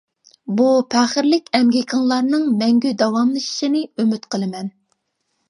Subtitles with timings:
[0.59, 4.75] بۇ پەخىرلىك ئەمگىكىڭلارنىڭ مەڭگۈ داۋاملىشىشىنى ئۈمىد قىلىمەن.